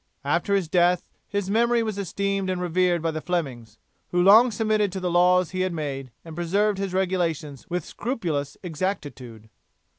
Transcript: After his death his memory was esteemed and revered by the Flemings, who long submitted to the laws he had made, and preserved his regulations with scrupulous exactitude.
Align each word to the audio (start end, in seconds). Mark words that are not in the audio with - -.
After 0.25 0.55
his 0.55 0.67
death 0.67 1.11
his 1.27 1.47
memory 1.51 1.83
was 1.83 1.99
esteemed 1.99 2.49
and 2.49 2.59
revered 2.59 3.03
by 3.03 3.11
the 3.11 3.21
Flemings, 3.21 3.77
who 4.09 4.19
long 4.19 4.49
submitted 4.49 4.91
to 4.93 4.99
the 4.99 5.11
laws 5.11 5.51
he 5.51 5.61
had 5.61 5.73
made, 5.73 6.09
and 6.25 6.35
preserved 6.35 6.79
his 6.79 6.91
regulations 6.95 7.67
with 7.69 7.85
scrupulous 7.85 8.57
exactitude. 8.63 9.47